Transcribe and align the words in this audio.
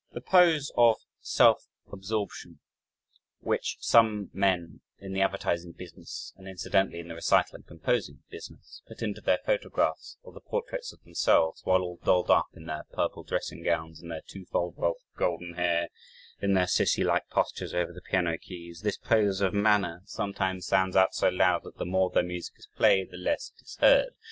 The 0.13 0.19
pose 0.21 0.71
of 0.75 0.95
self 1.19 1.67
absorption, 1.91 2.57
which 3.39 3.77
some 3.81 4.31
men, 4.33 4.81
in 4.97 5.13
the 5.13 5.21
advertising 5.21 5.73
business 5.73 6.33
(and 6.37 6.47
incidentally 6.47 6.97
in 6.97 7.07
the 7.07 7.13
recital 7.13 7.57
and 7.57 7.67
composing 7.67 8.23
business) 8.31 8.81
put 8.87 9.03
into 9.03 9.21
their 9.21 9.37
photographs 9.45 10.17
or 10.23 10.33
the 10.33 10.41
portraits 10.41 10.91
of 10.91 11.03
themselves, 11.03 11.61
while 11.65 11.83
all 11.83 11.99
dolled 12.03 12.31
up 12.31 12.47
in 12.55 12.65
their 12.65 12.85
purple 12.91 13.21
dressing 13.23 13.61
gowns, 13.61 14.01
in 14.01 14.07
their 14.09 14.23
twofold 14.27 14.75
wealth 14.75 15.03
of 15.13 15.19
golden 15.19 15.53
hair, 15.53 15.89
in 16.41 16.55
their 16.55 16.65
cissy 16.65 17.03
like 17.03 17.29
postures 17.29 17.75
over 17.75 17.93
the 17.93 18.01
piano 18.01 18.39
keys 18.39 18.81
this 18.81 18.97
pose 18.97 19.39
of 19.39 19.53
"manner" 19.53 20.01
sometimes 20.05 20.65
sounds 20.65 20.95
out 20.95 21.13
so 21.13 21.29
loud 21.29 21.61
that 21.63 21.77
the 21.77 21.85
more 21.85 22.09
their 22.09 22.23
music 22.23 22.55
is 22.57 22.67
played, 22.75 23.11
the 23.11 23.17
less 23.17 23.51
it 23.55 23.61
is 23.61 23.77
heard. 23.79 24.15